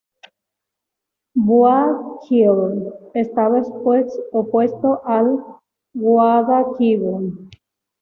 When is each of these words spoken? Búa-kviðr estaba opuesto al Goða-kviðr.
Búa-kviðr 1.49 3.21
estaba 3.23 3.63
opuesto 4.43 4.99
al 5.21 5.33
Goða-kviðr. 6.09 7.27